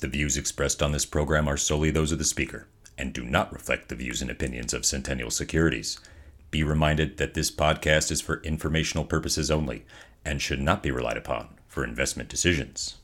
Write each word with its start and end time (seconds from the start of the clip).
The 0.00 0.08
views 0.08 0.38
expressed 0.38 0.82
on 0.82 0.92
this 0.92 1.04
program 1.04 1.46
are 1.46 1.58
solely 1.58 1.90
those 1.90 2.10
of 2.10 2.18
the 2.18 2.24
speaker 2.24 2.66
and 2.96 3.12
do 3.12 3.22
not 3.22 3.52
reflect 3.52 3.88
the 3.88 3.94
views 3.94 4.22
and 4.22 4.30
opinions 4.30 4.72
of 4.72 4.86
Centennial 4.86 5.30
Securities. 5.30 5.98
Be 6.50 6.62
reminded 6.62 7.18
that 7.18 7.34
this 7.34 7.50
podcast 7.50 8.10
is 8.10 8.22
for 8.22 8.42
informational 8.42 9.04
purposes 9.04 9.50
only 9.50 9.84
and 10.24 10.40
should 10.40 10.60
not 10.60 10.82
be 10.82 10.90
relied 10.90 11.18
upon 11.18 11.48
for 11.68 11.84
investment 11.84 12.30
decisions. 12.30 12.96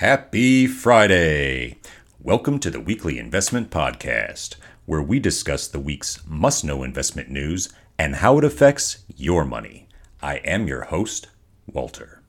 Happy 0.00 0.66
Friday! 0.66 1.78
Welcome 2.20 2.58
to 2.58 2.70
the 2.70 2.82
weekly 2.82 3.18
investment 3.18 3.70
podcast, 3.70 4.56
where 4.84 5.00
we 5.00 5.18
discuss 5.18 5.66
the 5.66 5.80
week's 5.80 6.20
must 6.26 6.66
know 6.66 6.82
investment 6.82 7.30
news 7.30 7.72
and 7.98 8.16
how 8.16 8.36
it 8.36 8.44
affects 8.44 9.04
your 9.16 9.46
money. 9.46 9.88
I 10.20 10.34
am 10.44 10.68
your 10.68 10.82
host, 10.82 11.28
Walter. 11.66 12.20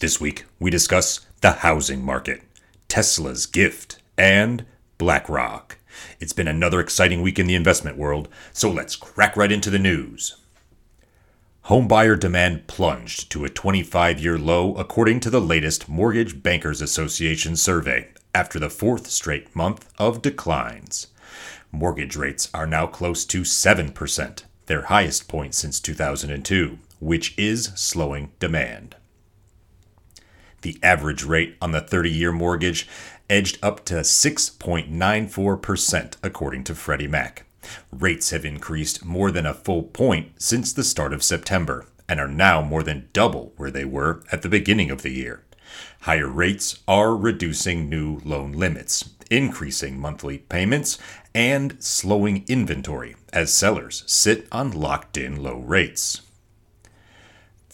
This 0.00 0.18
week, 0.18 0.46
we 0.58 0.70
discuss 0.70 1.20
the 1.42 1.50
housing 1.50 2.02
market, 2.02 2.40
Tesla's 2.88 3.44
gift, 3.44 3.98
and 4.16 4.64
BlackRock. 4.96 5.76
It's 6.20 6.32
been 6.32 6.48
another 6.48 6.80
exciting 6.80 7.20
week 7.20 7.38
in 7.38 7.46
the 7.46 7.54
investment 7.54 7.98
world, 7.98 8.30
so 8.54 8.70
let's 8.70 8.96
crack 8.96 9.36
right 9.36 9.52
into 9.52 9.68
the 9.68 9.78
news. 9.78 10.36
Homebuyer 11.68 12.20
demand 12.20 12.66
plunged 12.66 13.32
to 13.32 13.46
a 13.46 13.48
25 13.48 14.20
year 14.20 14.38
low 14.38 14.74
according 14.74 15.20
to 15.20 15.30
the 15.30 15.40
latest 15.40 15.88
Mortgage 15.88 16.42
Bankers 16.42 16.82
Association 16.82 17.56
survey 17.56 18.08
after 18.34 18.58
the 18.58 18.68
fourth 18.68 19.06
straight 19.06 19.56
month 19.56 19.88
of 19.96 20.20
declines. 20.20 21.06
Mortgage 21.72 22.16
rates 22.16 22.50
are 22.52 22.66
now 22.66 22.86
close 22.86 23.24
to 23.24 23.40
7%, 23.40 24.42
their 24.66 24.82
highest 24.82 25.26
point 25.26 25.54
since 25.54 25.80
2002, 25.80 26.78
which 27.00 27.32
is 27.38 27.72
slowing 27.74 28.32
demand. 28.38 28.96
The 30.60 30.78
average 30.82 31.24
rate 31.24 31.56
on 31.62 31.70
the 31.70 31.80
30 31.80 32.10
year 32.10 32.32
mortgage 32.32 32.86
edged 33.30 33.58
up 33.62 33.86
to 33.86 34.00
6.94%, 34.00 36.16
according 36.22 36.64
to 36.64 36.74
Freddie 36.74 37.08
Mac. 37.08 37.46
Rates 37.92 38.30
have 38.30 38.44
increased 38.44 39.04
more 39.04 39.30
than 39.30 39.46
a 39.46 39.54
full 39.54 39.82
point 39.82 40.32
since 40.38 40.72
the 40.72 40.84
start 40.84 41.12
of 41.12 41.22
September 41.22 41.86
and 42.08 42.20
are 42.20 42.28
now 42.28 42.60
more 42.60 42.82
than 42.82 43.08
double 43.12 43.52
where 43.56 43.70
they 43.70 43.84
were 43.84 44.22
at 44.30 44.42
the 44.42 44.48
beginning 44.48 44.90
of 44.90 45.02
the 45.02 45.10
year. 45.10 45.44
Higher 46.02 46.28
rates 46.28 46.80
are 46.86 47.16
reducing 47.16 47.88
new 47.88 48.20
loan 48.24 48.52
limits, 48.52 49.10
increasing 49.30 49.98
monthly 49.98 50.38
payments, 50.38 50.98
and 51.34 51.82
slowing 51.82 52.44
inventory 52.46 53.16
as 53.32 53.52
sellers 53.52 54.04
sit 54.06 54.46
on 54.52 54.70
locked 54.70 55.16
in 55.16 55.42
low 55.42 55.58
rates. 55.58 56.20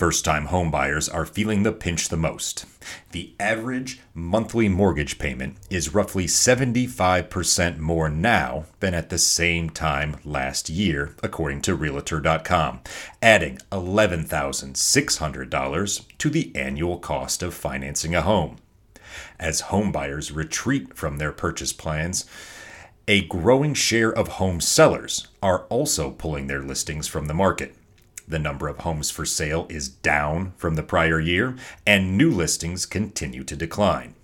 First 0.01 0.25
time 0.25 0.47
homebuyers 0.47 1.15
are 1.15 1.27
feeling 1.27 1.63
the 1.63 1.73
pinch 1.73 2.09
the 2.09 2.17
most. 2.17 2.65
The 3.11 3.35
average 3.39 4.01
monthly 4.15 4.67
mortgage 4.67 5.19
payment 5.19 5.59
is 5.69 5.93
roughly 5.93 6.25
75% 6.25 7.77
more 7.77 8.09
now 8.09 8.65
than 8.79 8.95
at 8.95 9.11
the 9.11 9.19
same 9.19 9.69
time 9.69 10.17
last 10.25 10.71
year, 10.71 11.15
according 11.23 11.61
to 11.61 11.75
Realtor.com, 11.75 12.81
adding 13.21 13.59
$11,600 13.71 16.05
to 16.17 16.31
the 16.31 16.57
annual 16.57 16.97
cost 16.97 17.43
of 17.43 17.53
financing 17.53 18.15
a 18.15 18.23
home. 18.23 18.57
As 19.39 19.65
homebuyers 19.65 20.35
retreat 20.35 20.97
from 20.97 21.19
their 21.19 21.33
purchase 21.33 21.75
plans, 21.75 22.25
a 23.07 23.27
growing 23.27 23.75
share 23.75 24.11
of 24.11 24.29
home 24.29 24.63
sellers 24.63 25.29
are 25.43 25.65
also 25.65 26.11
pulling 26.11 26.47
their 26.47 26.63
listings 26.63 27.07
from 27.07 27.27
the 27.27 27.35
market. 27.35 27.77
The 28.31 28.39
number 28.39 28.69
of 28.69 28.79
homes 28.79 29.11
for 29.11 29.27
sale 29.27 29.67
is 29.69 29.89
down 29.89 30.53
from 30.57 30.77
the 30.77 30.85
prior 30.85 31.19
year, 31.19 31.57
and 31.85 32.17
new 32.17 32.31
listings 32.31 32.87
continue 32.87 33.43
to 33.43 33.57
decline. 33.57 34.15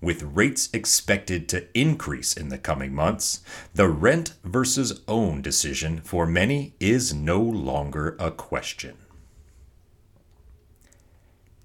With 0.00 0.22
rates 0.22 0.70
expected 0.72 1.46
to 1.50 1.66
increase 1.78 2.32
in 2.38 2.48
the 2.48 2.56
coming 2.56 2.94
months, 2.94 3.42
the 3.74 3.86
rent 3.86 4.32
versus 4.44 5.02
own 5.06 5.42
decision 5.42 6.00
for 6.00 6.26
many 6.26 6.72
is 6.80 7.12
no 7.12 7.38
longer 7.38 8.16
a 8.18 8.30
question. 8.30 8.96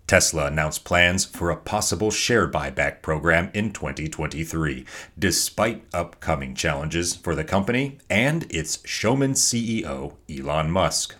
Tesla 0.05 0.47
announced 0.47 0.83
plans 0.83 1.23
for 1.23 1.49
a 1.49 1.55
possible 1.55 2.11
share 2.11 2.51
buyback 2.51 3.01
program 3.01 3.51
in 3.53 3.71
2023, 3.71 4.85
despite 5.17 5.85
upcoming 5.93 6.55
challenges 6.55 7.15
for 7.15 7.35
the 7.35 7.45
company 7.45 7.99
and 8.09 8.51
its 8.51 8.85
showman 8.85 9.31
CEO, 9.31 10.15
Elon 10.29 10.71
Musk. 10.71 11.15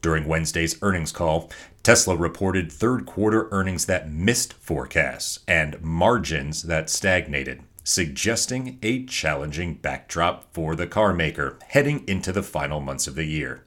During 0.00 0.28
Wednesday's 0.28 0.78
earnings 0.80 1.10
call, 1.10 1.50
Tesla 1.82 2.16
reported 2.16 2.70
third 2.70 3.04
quarter 3.04 3.48
earnings 3.50 3.86
that 3.86 4.10
missed 4.10 4.52
forecasts 4.54 5.40
and 5.48 5.80
margins 5.82 6.62
that 6.64 6.88
stagnated, 6.88 7.62
suggesting 7.82 8.78
a 8.82 9.04
challenging 9.06 9.74
backdrop 9.74 10.52
for 10.52 10.76
the 10.76 10.86
carmaker 10.86 11.60
heading 11.68 12.04
into 12.06 12.30
the 12.30 12.42
final 12.42 12.80
months 12.80 13.06
of 13.06 13.16
the 13.16 13.24
year. 13.24 13.64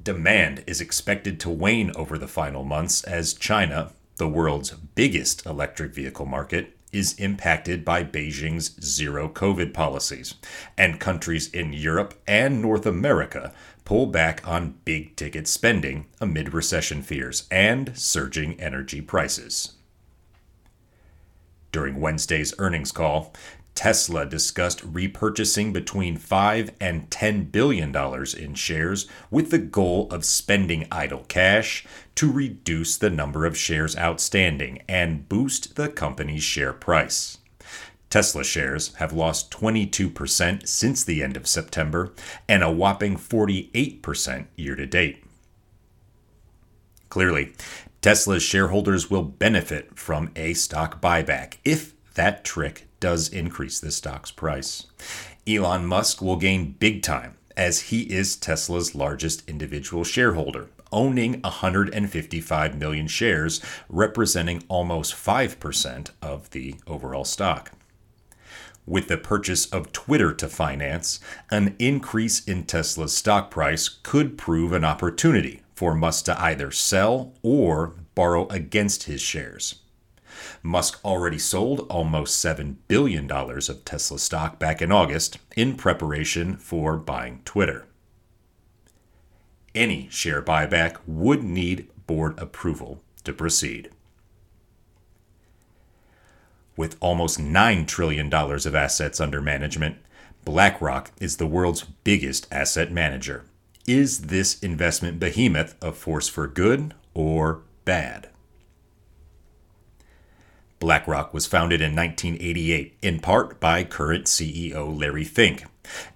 Demand 0.00 0.62
is 0.66 0.80
expected 0.80 1.40
to 1.40 1.50
wane 1.50 1.90
over 1.96 2.18
the 2.18 2.28
final 2.28 2.64
months 2.64 3.02
as 3.04 3.34
China, 3.34 3.92
the 4.16 4.28
world's 4.28 4.70
biggest 4.70 5.44
electric 5.46 5.94
vehicle 5.94 6.26
market, 6.26 6.73
is 6.94 7.14
impacted 7.14 7.84
by 7.84 8.04
Beijing's 8.04 8.80
zero 8.82 9.28
COVID 9.28 9.74
policies, 9.74 10.34
and 10.78 11.00
countries 11.00 11.50
in 11.50 11.72
Europe 11.72 12.14
and 12.26 12.62
North 12.62 12.86
America 12.86 13.52
pull 13.84 14.06
back 14.06 14.46
on 14.46 14.78
big 14.84 15.16
ticket 15.16 15.46
spending 15.48 16.06
amid 16.20 16.54
recession 16.54 17.02
fears 17.02 17.46
and 17.50 17.92
surging 17.98 18.58
energy 18.60 19.00
prices. 19.00 19.74
During 21.72 22.00
Wednesday's 22.00 22.54
earnings 22.58 22.92
call, 22.92 23.34
Tesla 23.74 24.24
discussed 24.24 24.80
repurchasing 24.92 25.72
between 25.72 26.16
5 26.16 26.72
and 26.80 27.10
10 27.10 27.44
billion 27.46 27.90
dollars 27.90 28.32
in 28.32 28.54
shares 28.54 29.06
with 29.30 29.50
the 29.50 29.58
goal 29.58 30.08
of 30.10 30.24
spending 30.24 30.86
idle 30.92 31.24
cash 31.28 31.84
to 32.14 32.30
reduce 32.30 32.96
the 32.96 33.10
number 33.10 33.44
of 33.44 33.56
shares 33.56 33.96
outstanding 33.96 34.82
and 34.88 35.28
boost 35.28 35.74
the 35.74 35.88
company's 35.88 36.44
share 36.44 36.72
price. 36.72 37.38
Tesla 38.10 38.44
shares 38.44 38.94
have 38.94 39.12
lost 39.12 39.50
22% 39.50 40.68
since 40.68 41.02
the 41.02 41.20
end 41.20 41.36
of 41.36 41.48
September 41.48 42.12
and 42.48 42.62
a 42.62 42.70
whopping 42.70 43.16
48% 43.16 44.46
year 44.54 44.76
to 44.76 44.86
date. 44.86 45.24
Clearly, 47.08 47.54
Tesla's 48.02 48.42
shareholders 48.42 49.10
will 49.10 49.24
benefit 49.24 49.98
from 49.98 50.30
a 50.36 50.54
stock 50.54 51.00
buyback 51.00 51.56
if 51.64 51.94
that 52.14 52.44
trick 52.44 52.86
does 53.00 53.28
increase 53.28 53.80
the 53.80 53.92
stock's 53.92 54.30
price. 54.30 54.86
Elon 55.46 55.86
Musk 55.86 56.22
will 56.22 56.36
gain 56.36 56.72
big 56.78 57.02
time 57.02 57.36
as 57.56 57.82
he 57.82 58.02
is 58.02 58.36
Tesla's 58.36 58.94
largest 58.94 59.48
individual 59.48 60.04
shareholder, 60.04 60.68
owning 60.90 61.40
155 61.42 62.78
million 62.78 63.06
shares, 63.06 63.60
representing 63.88 64.62
almost 64.68 65.14
5% 65.14 66.10
of 66.22 66.50
the 66.50 66.76
overall 66.86 67.24
stock. 67.24 67.72
With 68.86 69.08
the 69.08 69.16
purchase 69.16 69.66
of 69.66 69.92
Twitter 69.92 70.32
to 70.34 70.48
finance, 70.48 71.18
an 71.50 71.74
increase 71.78 72.44
in 72.44 72.64
Tesla's 72.64 73.14
stock 73.14 73.50
price 73.50 73.88
could 73.88 74.36
prove 74.36 74.72
an 74.72 74.84
opportunity 74.84 75.62
for 75.74 75.94
Musk 75.94 76.26
to 76.26 76.40
either 76.40 76.70
sell 76.70 77.32
or 77.42 77.94
borrow 78.14 78.46
against 78.48 79.04
his 79.04 79.20
shares. 79.20 79.76
Musk 80.66 80.98
already 81.04 81.38
sold 81.38 81.80
almost 81.90 82.42
$7 82.42 82.76
billion 82.88 83.30
of 83.30 83.84
Tesla 83.84 84.18
stock 84.18 84.58
back 84.58 84.80
in 84.80 84.90
August 84.90 85.36
in 85.54 85.76
preparation 85.76 86.56
for 86.56 86.96
buying 86.96 87.42
Twitter. 87.44 87.86
Any 89.74 90.08
share 90.08 90.40
buyback 90.40 90.96
would 91.06 91.44
need 91.44 91.90
board 92.06 92.38
approval 92.38 93.02
to 93.24 93.34
proceed. 93.34 93.90
With 96.78 96.96
almost 96.98 97.38
$9 97.38 97.86
trillion 97.86 98.32
of 98.32 98.74
assets 98.74 99.20
under 99.20 99.42
management, 99.42 99.98
BlackRock 100.46 101.12
is 101.20 101.36
the 101.36 101.46
world's 101.46 101.82
biggest 101.82 102.46
asset 102.50 102.90
manager. 102.90 103.44
Is 103.86 104.22
this 104.28 104.58
investment 104.60 105.20
behemoth 105.20 105.74
a 105.82 105.92
force 105.92 106.30
for 106.30 106.46
good 106.46 106.94
or 107.12 107.60
bad? 107.84 108.30
BlackRock 110.80 111.32
was 111.32 111.46
founded 111.46 111.80
in 111.80 111.94
1988 111.94 112.96
in 113.02 113.20
part 113.20 113.60
by 113.60 113.84
current 113.84 114.24
CEO 114.26 114.98
Larry 114.98 115.24
Fink 115.24 115.64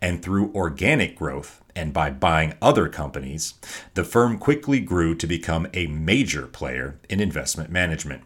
And 0.00 0.22
through 0.22 0.52
organic 0.55 1.16
growth 1.16 1.62
and 1.76 1.93
by 1.93 2.10
buying 2.10 2.55
other 2.60 2.88
companies, 2.88 3.55
the 3.94 4.05
firm 4.05 4.38
quickly 4.38 4.81
grew 4.81 5.14
to 5.14 5.26
become 5.26 5.69
a 5.72 5.87
major 5.87 6.46
player 6.46 6.99
in 7.08 7.20
investment 7.20 7.70
management. 7.70 8.22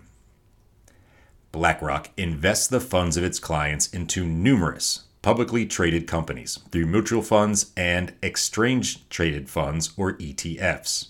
BlackRock 1.51 2.11
invests 2.17 2.67
the 2.67 2.81
funds 2.81 3.17
of 3.17 3.25
its 3.25 3.39
clients 3.39 3.89
into 3.89 4.25
numerous 4.25 5.05
publicly 5.23 5.65
traded 5.65 6.09
companies 6.09 6.59
through 6.71 6.87
mutual 6.87 7.23
funds 7.23 7.73
and 7.77 8.13
exchange 8.23 9.09
traded 9.09 9.49
funds 9.49 9.95
or 9.97 10.15
ETFs. 10.15 11.09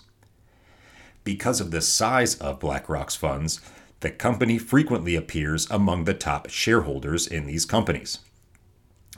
Because 1.23 1.59
of 1.59 1.71
the 1.71 1.81
size 1.81 2.35
of 2.35 2.59
BlackRock's 2.59 3.15
funds, 3.15 3.59
the 4.03 4.11
company 4.11 4.57
frequently 4.57 5.15
appears 5.15 5.65
among 5.71 6.03
the 6.03 6.13
top 6.13 6.49
shareholders 6.49 7.25
in 7.25 7.45
these 7.45 7.65
companies. 7.65 8.19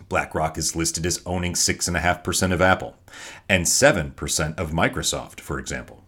BlackRock 0.10 0.60
is 0.60 0.76
listed 0.76 1.08
as 1.08 1.24
owning 1.26 1.54
6.5% 1.54 2.54
of 2.54 2.62
Apple 2.62 2.96
and 3.50 3.66
7% 3.66 4.60
of 4.60 4.72
Microsoft, 4.72 5.40
for 5.40 5.58
example. 5.58 6.04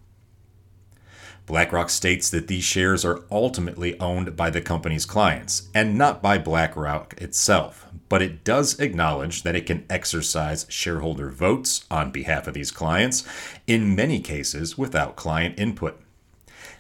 BlackRock 1.48 1.90
states 1.90 2.30
that 2.30 2.48
these 2.48 2.64
shares 2.64 3.04
are 3.04 3.24
ultimately 3.32 4.00
owned 4.00 4.36
by 4.36 4.52
the 4.52 4.62
company's 4.62 5.06
clients 5.06 5.70
and 5.74 5.98
not 5.98 6.22
by 6.22 6.38
BlackRock 6.38 7.20
itself, 7.20 7.88
but 8.10 8.22
it 8.22 8.44
does 8.44 8.80
acknowledge 8.80 9.42
that 9.42 9.56
it 9.56 9.66
can 9.66 9.86
exercise 9.90 10.68
shareholder 10.70 11.32
votes 11.32 11.86
on 11.90 12.12
behalf 12.12 12.48
of 12.48 12.54
these 12.54 12.70
clients, 12.70 13.28
in 13.66 13.96
many 13.96 14.20
cases 14.20 14.78
without 14.78 15.16
client 15.16 15.60
input. 15.60 16.00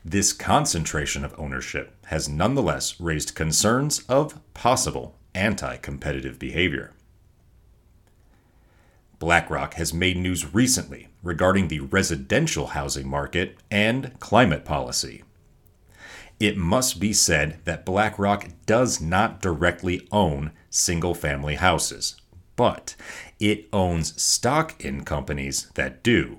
This 0.09 0.31
concentration 0.31 1.25
of 1.25 1.38
ownership 1.38 1.94
has 2.06 2.30
nonetheless 2.30 2.98
raised 2.98 3.36
concerns 3.36 4.06
of 4.07 4.39
possible 4.54 5.18
anti 5.36 5.75
competitive 5.75 6.39
behavior. 6.39 6.94
BlackRock 9.19 9.74
has 9.74 9.94
made 9.94 10.15
news 10.15 10.54
recently 10.54 11.09
regarding 11.21 11.68
the 11.68 11.81
residential 11.81 12.68
housing 12.68 13.06
market 13.06 13.57
and 13.69 14.18
climate 14.21 14.63
policy. 14.63 15.24
It 16.39 16.56
must 16.56 17.01
be 17.01 17.12
said 17.12 17.60
that 17.65 17.86
BlackRock 17.86 18.48
does 18.65 19.01
not 19.01 19.42
directly 19.42 20.07
own 20.10 20.51
single 20.69 21.15
family 21.15 21.56
houses, 21.56 22.15
but 22.56 22.95
it 23.42 23.68
owns 23.74 24.21
stock 24.21 24.80
in 24.80 25.03
companies 25.03 25.69
that 25.74 26.01
do. 26.01 26.38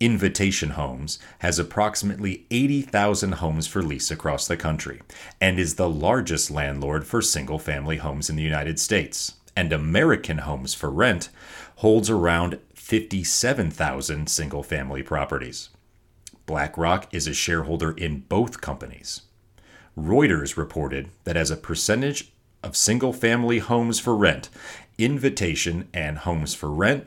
Invitation 0.00 0.70
Homes 0.70 1.18
has 1.40 1.58
approximately 1.58 2.46
80,000 2.50 3.32
homes 3.32 3.66
for 3.66 3.82
lease 3.82 4.10
across 4.10 4.46
the 4.46 4.56
country 4.56 5.00
and 5.40 5.58
is 5.58 5.74
the 5.74 5.88
largest 5.88 6.50
landlord 6.50 7.04
for 7.04 7.20
single 7.20 7.58
family 7.58 7.96
homes 7.96 8.30
in 8.30 8.36
the 8.36 8.42
United 8.42 8.78
States. 8.78 9.34
And 9.56 9.72
American 9.72 10.38
Homes 10.38 10.72
for 10.72 10.88
Rent 10.88 11.30
holds 11.76 12.08
around 12.08 12.60
57,000 12.74 14.28
single 14.28 14.62
family 14.62 15.02
properties. 15.02 15.70
BlackRock 16.46 17.12
is 17.12 17.26
a 17.26 17.34
shareholder 17.34 17.90
in 17.90 18.20
both 18.20 18.60
companies. 18.60 19.22
Reuters 19.98 20.56
reported 20.56 21.10
that 21.24 21.36
as 21.36 21.50
a 21.50 21.56
percentage 21.56 22.32
of 22.62 22.76
single 22.76 23.12
family 23.12 23.58
homes 23.58 23.98
for 23.98 24.14
rent, 24.14 24.48
Invitation 24.96 25.88
and 25.92 26.18
Homes 26.18 26.54
for 26.54 26.70
Rent 26.70 27.06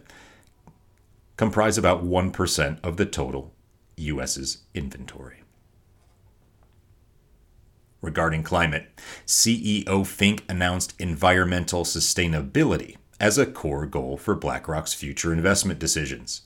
comprise 1.41 1.75
about 1.75 2.05
1% 2.05 2.77
of 2.83 2.97
the 2.97 3.05
total 3.07 3.51
US's 3.97 4.59
inventory. 4.75 5.41
Regarding 7.99 8.43
climate, 8.43 8.89
CEO 9.25 10.05
Fink 10.05 10.43
announced 10.47 10.93
environmental 10.99 11.83
sustainability 11.83 12.97
as 13.19 13.39
a 13.39 13.47
core 13.47 13.88
goal 13.88 14.17
for 14.17 14.35
BlackRock's 14.35 14.93
future 14.93 15.33
investment 15.33 15.79
decisions. 15.79 16.43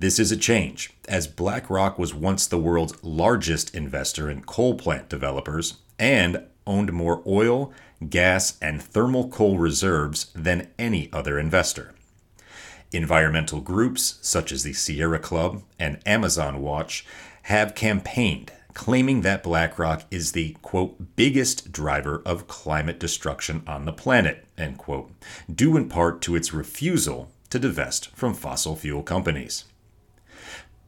This 0.00 0.18
is 0.18 0.32
a 0.32 0.36
change, 0.36 0.90
as 1.08 1.28
BlackRock 1.28 1.96
was 1.96 2.12
once 2.12 2.48
the 2.48 2.58
world's 2.58 3.00
largest 3.04 3.76
investor 3.76 4.28
in 4.28 4.42
coal 4.42 4.74
plant 4.74 5.08
developers 5.08 5.76
and 6.00 6.42
owned 6.66 6.92
more 6.92 7.22
oil, 7.28 7.72
gas, 8.10 8.58
and 8.60 8.82
thermal 8.82 9.28
coal 9.28 9.56
reserves 9.56 10.32
than 10.34 10.66
any 10.80 11.10
other 11.12 11.38
investor. 11.38 11.94
Environmental 12.92 13.60
groups 13.60 14.18
such 14.22 14.52
as 14.52 14.62
the 14.62 14.72
Sierra 14.72 15.18
Club 15.18 15.62
and 15.78 15.98
Amazon 16.06 16.60
Watch 16.62 17.04
have 17.42 17.74
campaigned 17.74 18.52
claiming 18.76 19.22
that 19.22 19.42
BlackRock 19.42 20.04
is 20.10 20.32
the 20.32 20.54
quote 20.60 21.16
biggest 21.16 21.72
driver 21.72 22.22
of 22.26 22.46
climate 22.46 23.00
destruction 23.00 23.62
on 23.66 23.86
the 23.86 23.92
planet 23.92 24.44
end 24.58 24.76
quote 24.76 25.10
due 25.52 25.78
in 25.78 25.88
part 25.88 26.20
to 26.20 26.36
its 26.36 26.52
refusal 26.52 27.32
to 27.48 27.58
divest 27.58 28.14
from 28.14 28.34
fossil 28.34 28.76
fuel 28.76 29.02
companies. 29.02 29.64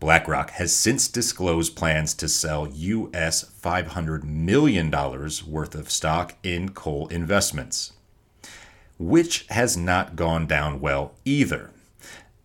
BlackRock 0.00 0.50
has 0.50 0.76
since 0.76 1.08
disclosed 1.08 1.74
plans 1.74 2.12
to 2.14 2.28
sell 2.28 2.68
US 2.68 3.42
$500 3.44 4.22
million 4.22 4.90
worth 4.90 5.74
of 5.74 5.90
stock 5.90 6.36
in 6.42 6.68
coal 6.68 7.08
investments, 7.08 7.94
which 8.98 9.46
has 9.48 9.78
not 9.78 10.14
gone 10.14 10.46
down 10.46 10.80
well 10.80 11.14
either. 11.24 11.70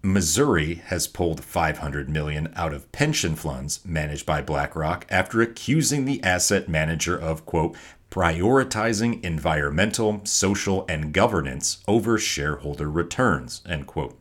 Missouri 0.06 0.82
has 0.88 1.08
pulled 1.08 1.42
500 1.42 2.10
million 2.10 2.52
out 2.58 2.74
of 2.74 2.92
pension 2.92 3.38
funds 3.38 3.80
managed 3.86 4.26
by 4.26 4.42
BlackRock 4.42 5.06
after 5.10 5.42
accusing 5.42 6.04
the 6.04 6.22
asset 6.22 6.68
manager 6.68 7.18
of 7.18 7.46
quote 7.46 7.78
prioritizing 8.12 9.24
environmental, 9.24 10.20
social, 10.26 10.86
and 10.90 11.14
governance 11.14 11.82
over 11.88 12.18
shareholder 12.18 12.92
returns 12.92 13.62
end 13.66 13.88
quote. 13.88 14.20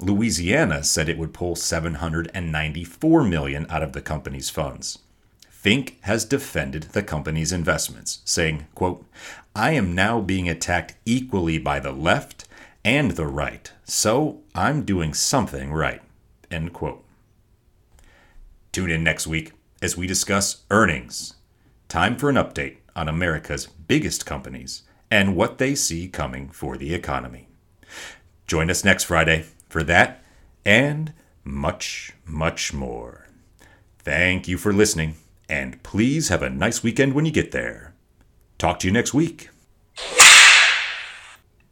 Louisiana 0.00 0.82
said 0.82 1.10
it 1.10 1.18
would 1.18 1.34
pull 1.34 1.54
794 1.54 3.24
million 3.24 3.66
out 3.68 3.82
of 3.82 3.92
the 3.92 4.00
company's 4.00 4.48
funds. 4.48 5.00
Fink 5.50 5.98
has 6.02 6.24
defended 6.24 6.84
the 6.84 7.02
company's 7.02 7.52
investments, 7.52 8.20
saying, 8.24 8.66
quote, 8.74 9.04
I 9.54 9.72
am 9.72 9.94
now 9.94 10.22
being 10.22 10.48
attacked 10.48 10.94
equally 11.04 11.58
by 11.58 11.78
the 11.78 11.92
left 11.92 12.47
and 12.84 13.12
the 13.12 13.26
right, 13.26 13.72
so 13.84 14.42
I'm 14.54 14.84
doing 14.84 15.14
something 15.14 15.72
right. 15.72 16.02
End 16.50 16.72
quote. 16.72 17.04
Tune 18.72 18.90
in 18.90 19.02
next 19.02 19.26
week 19.26 19.52
as 19.82 19.96
we 19.96 20.06
discuss 20.06 20.64
earnings. 20.70 21.34
Time 21.88 22.16
for 22.16 22.28
an 22.28 22.36
update 22.36 22.78
on 22.94 23.08
America's 23.08 23.66
biggest 23.66 24.26
companies 24.26 24.82
and 25.10 25.36
what 25.36 25.58
they 25.58 25.74
see 25.74 26.08
coming 26.08 26.48
for 26.48 26.76
the 26.76 26.94
economy. 26.94 27.48
Join 28.46 28.70
us 28.70 28.84
next 28.84 29.04
Friday 29.04 29.46
for 29.68 29.82
that 29.84 30.22
and 30.64 31.12
much, 31.44 32.12
much 32.26 32.72
more. 32.72 33.28
Thank 33.98 34.48
you 34.48 34.58
for 34.58 34.72
listening, 34.72 35.16
and 35.48 35.82
please 35.82 36.28
have 36.28 36.42
a 36.42 36.50
nice 36.50 36.82
weekend 36.82 37.14
when 37.14 37.26
you 37.26 37.32
get 37.32 37.52
there. 37.52 37.94
Talk 38.58 38.78
to 38.80 38.86
you 38.86 38.92
next 38.92 39.14
week. 39.14 39.48